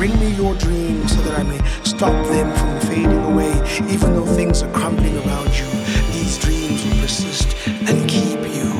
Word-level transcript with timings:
Bring 0.00 0.18
me 0.18 0.30
your 0.34 0.54
dreams 0.54 1.14
so 1.14 1.20
that 1.24 1.38
I 1.38 1.42
may 1.42 1.60
stop 1.84 2.26
them 2.28 2.50
from 2.56 2.88
fading 2.88 3.22
away, 3.22 3.52
even 3.92 4.14
though 4.14 4.24
things 4.24 4.62
are 4.62 4.72
crumbling 4.72 5.14
around 5.18 5.48
you. 5.48 5.66
These 6.14 6.38
dreams 6.38 6.82
will 6.86 7.02
persist 7.02 7.54
and 7.68 8.08
keep 8.08 8.40
you. 8.40 8.70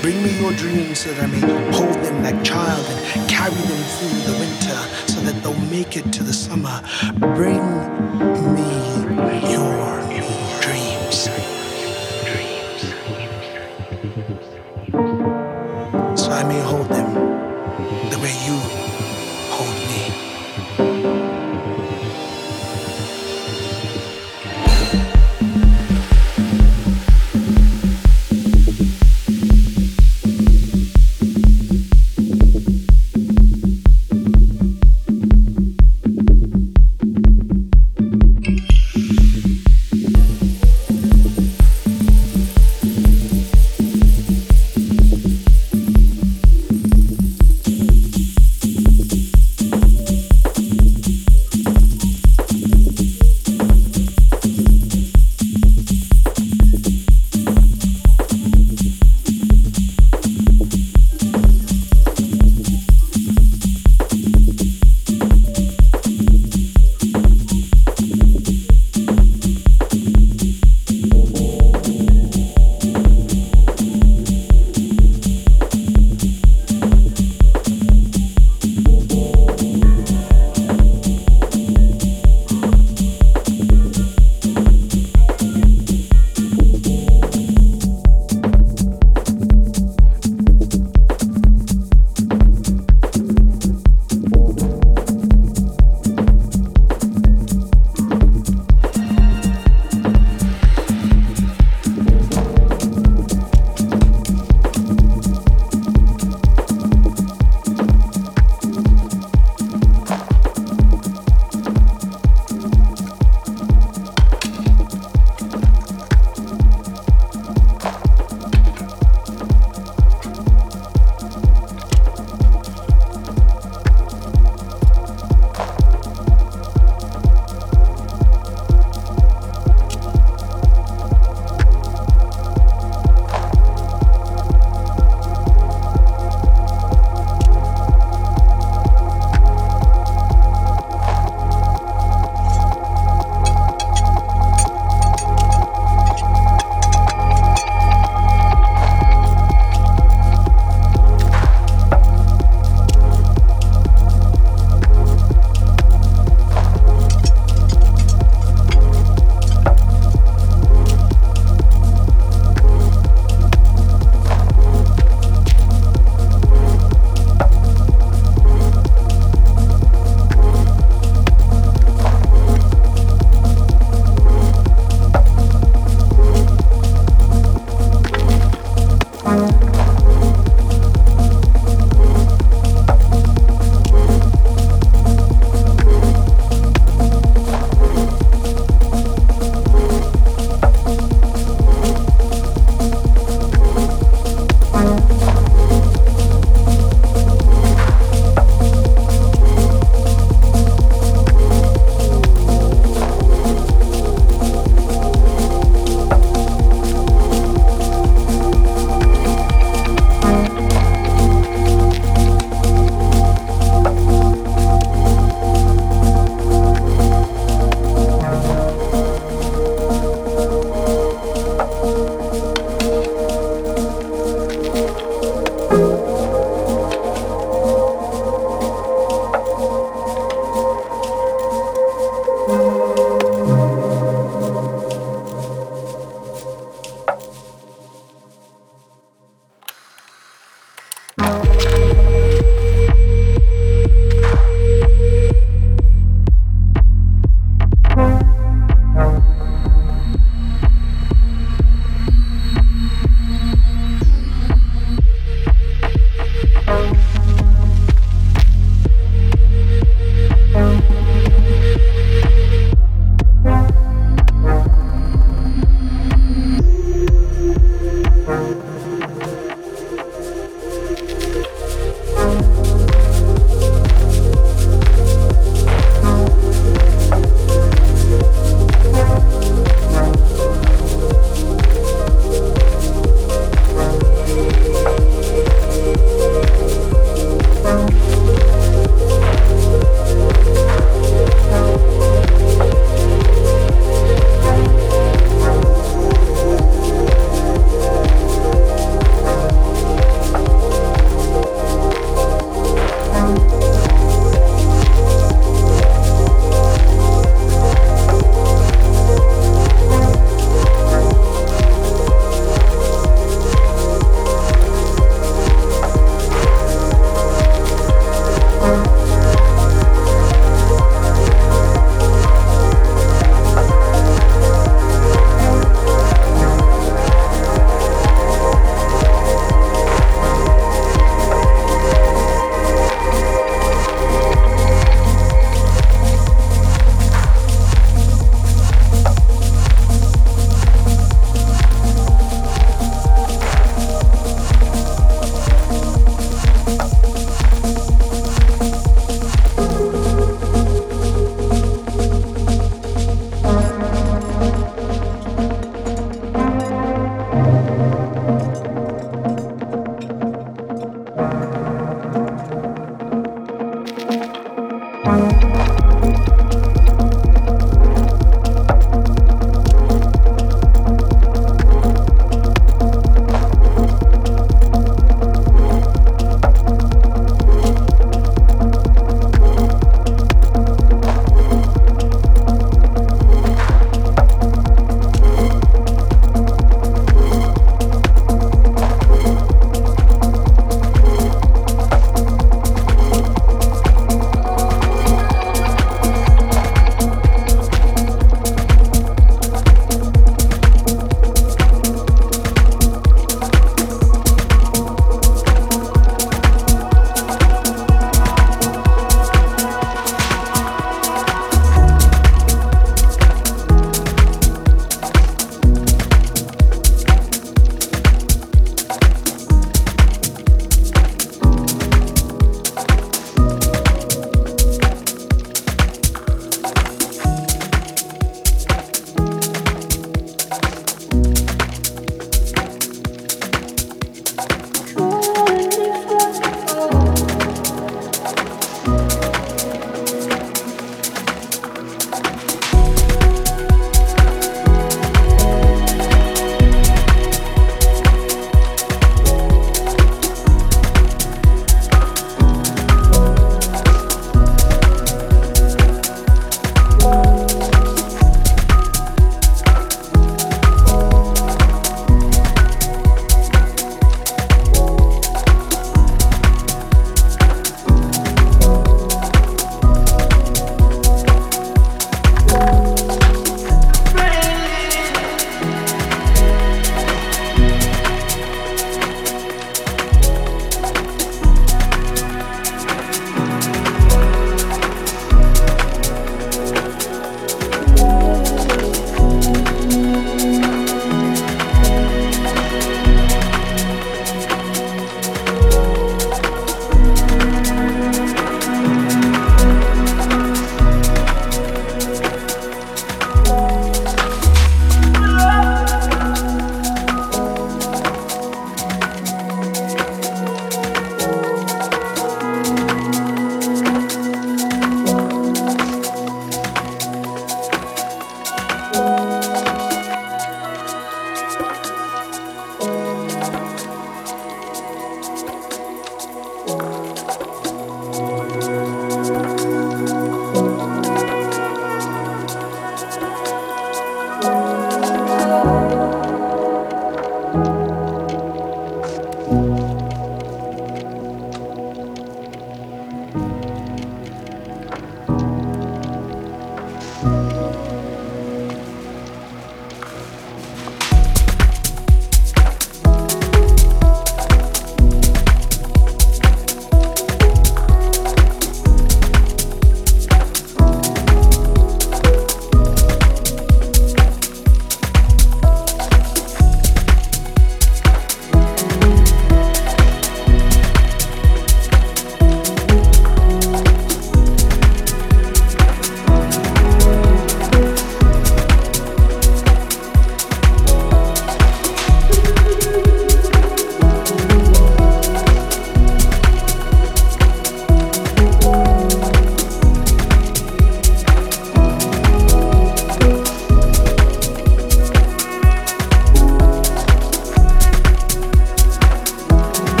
Bring 0.00 0.22
me 0.22 0.40
your 0.40 0.54
dreams 0.54 1.00
so 1.00 1.12
that 1.12 1.22
I 1.22 1.26
may 1.26 1.40
hold 1.70 1.92
them 2.02 2.22
like 2.22 2.42
child 2.42 2.86
and 2.86 3.28
carry 3.28 3.50
them 3.52 3.82
through 3.92 4.32
the 4.32 4.38
winter 4.40 4.78
so 5.06 5.20
that 5.20 5.38
they'll 5.42 5.70
make 5.70 5.98
it 5.98 6.14
to 6.14 6.22
the 6.22 6.32
summer. 6.32 6.80
Bring 7.36 7.60
me 8.54 8.67